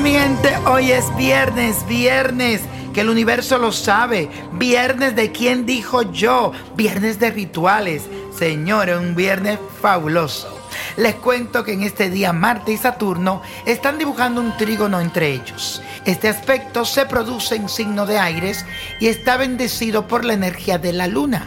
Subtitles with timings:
[0.00, 2.60] Mi gente, hoy es viernes, viernes,
[2.92, 8.02] que el universo lo sabe, viernes de quién dijo yo, viernes de rituales,
[8.36, 10.60] señores, un viernes fabuloso.
[10.98, 15.82] Les cuento que en este día Marte y Saturno están dibujando un trígono entre ellos.
[16.04, 18.66] Este aspecto se produce en signo de aires
[19.00, 21.46] y está bendecido por la energía de la luna.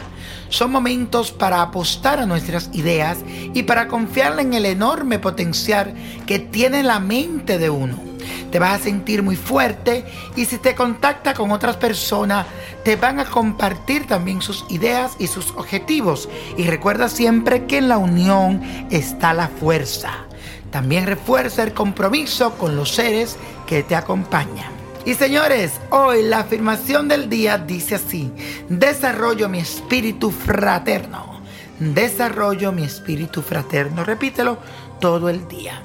[0.50, 3.20] Son momentos para apostar a nuestras ideas
[3.54, 5.94] y para confiar en el enorme potencial
[6.26, 8.09] que tiene la mente de uno
[8.52, 12.46] te vas a sentir muy fuerte y si te contacta con otras personas,
[12.84, 16.30] te van a compartir también sus ideas y sus objetivos.
[16.58, 20.26] Y recuerda siempre que en la unión está la fuerza.
[20.72, 24.72] También refuerza el compromiso con los seres que te acompañan.
[25.06, 28.32] Y señores, hoy la afirmación del día dice así,
[28.68, 31.42] desarrollo mi espíritu fraterno.
[31.80, 34.04] Desarrollo mi espíritu fraterno.
[34.04, 34.58] Repítelo
[35.00, 35.82] todo el día.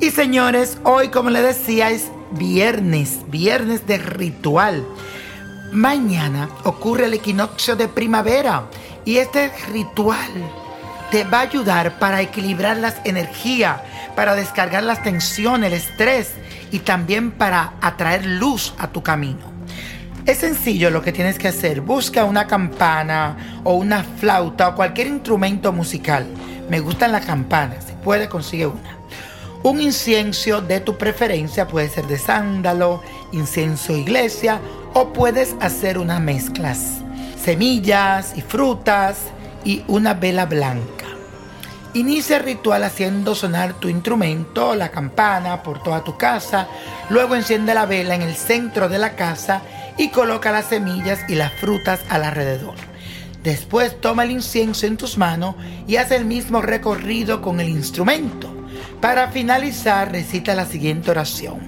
[0.00, 4.82] Y señores, hoy como les decía es viernes, viernes de ritual.
[5.72, 8.64] Mañana ocurre el equinoccio de primavera
[9.04, 10.30] y este ritual
[11.10, 13.82] te va a ayudar para equilibrar las energías,
[14.16, 16.32] para descargar las tensiones, el estrés
[16.70, 19.52] y también para atraer luz a tu camino.
[20.24, 21.82] Es sencillo lo que tienes que hacer.
[21.82, 26.26] Busca una campana o una flauta o cualquier instrumento musical.
[26.70, 27.84] Me gustan las campanas.
[27.86, 29.00] Si puede, consigue una.
[29.62, 34.58] Un incienso de tu preferencia puede ser de sándalo, incienso iglesia
[34.94, 37.02] o puedes hacer unas mezclas.
[37.36, 39.18] Semillas y frutas
[39.62, 41.04] y una vela blanca.
[41.92, 46.66] Inicia el ritual haciendo sonar tu instrumento, la campana, por toda tu casa.
[47.10, 49.60] Luego enciende la vela en el centro de la casa
[49.98, 52.76] y coloca las semillas y las frutas alrededor.
[53.42, 55.54] Después toma el incienso en tus manos
[55.86, 58.59] y haz el mismo recorrido con el instrumento.
[59.00, 61.58] Para finalizar, recita la siguiente oración.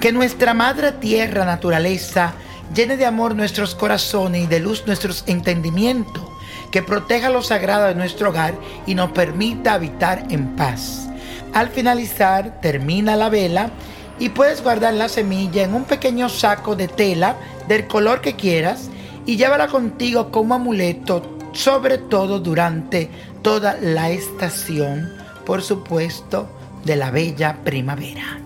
[0.00, 2.34] Que nuestra Madre Tierra, naturaleza,
[2.74, 6.22] llene de amor nuestros corazones y de luz nuestros entendimientos,
[6.70, 8.54] que proteja lo sagrado de nuestro hogar
[8.86, 11.08] y nos permita habitar en paz.
[11.54, 13.70] Al finalizar, termina la vela
[14.18, 18.90] y puedes guardar la semilla en un pequeño saco de tela del color que quieras
[19.24, 21.22] y llévala contigo como amuleto,
[21.52, 23.08] sobre todo durante
[23.40, 25.14] toda la estación,
[25.46, 26.48] por supuesto,
[26.84, 28.40] de la bella primavera.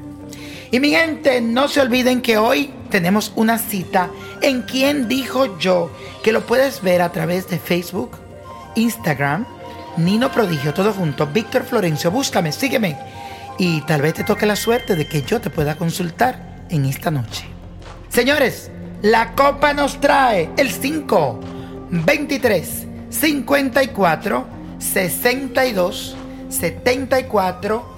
[0.71, 4.10] Y mi gente, no se olviden que hoy tenemos una cita
[4.43, 5.91] en quien dijo yo,
[6.22, 8.19] que lo puedes ver a través de Facebook,
[8.76, 9.47] Instagram,
[9.97, 12.97] Nino Prodigio, todo junto, Víctor Florencio, búscame, sígueme.
[13.59, 17.10] Y tal vez te toque la suerte de que yo te pueda consultar en esta
[17.10, 17.44] noche.
[18.09, 18.70] Señores,
[19.03, 21.41] la copa nos trae el 5,
[21.91, 24.47] 23, 54,
[24.78, 26.16] 62,
[26.49, 27.98] 74,